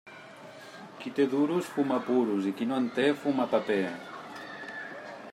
Qui 1.01 1.11
té 1.17 1.25
duros 1.33 1.67
fuma 1.73 1.99
puros 2.07 2.47
i 2.51 2.53
qui 2.61 2.67
no 2.71 2.79
en 2.83 2.87
té 2.95 3.05
fuma 3.25 3.45
paper. 3.53 3.79